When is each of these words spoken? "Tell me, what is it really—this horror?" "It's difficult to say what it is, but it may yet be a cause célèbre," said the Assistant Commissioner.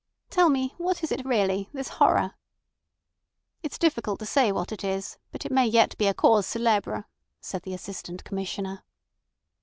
"Tell 0.31 0.49
me, 0.49 0.73
what 0.79 1.03
is 1.03 1.11
it 1.11 1.23
really—this 1.23 1.89
horror?" 2.01 2.33
"It's 3.61 3.77
difficult 3.77 4.17
to 4.17 4.25
say 4.25 4.51
what 4.51 4.71
it 4.71 4.83
is, 4.83 5.19
but 5.31 5.45
it 5.45 5.51
may 5.51 5.67
yet 5.67 5.95
be 5.99 6.07
a 6.07 6.13
cause 6.15 6.47
célèbre," 6.47 7.05
said 7.39 7.61
the 7.61 7.75
Assistant 7.75 8.23
Commissioner. 8.23 8.83